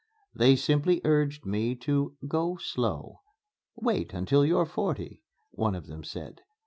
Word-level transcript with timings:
They 0.33 0.55
simply 0.55 0.99
urged 1.03 1.45
me 1.45 1.75
to 1.75 2.17
"go 2.27 2.57
slow." 2.57 3.21
"Wait 3.75 4.15
until 4.15 4.43
you're 4.43 4.65
forty," 4.65 5.21
one 5.51 5.75
of 5.75 5.85
them 5.85 6.03
said. 6.03 6.41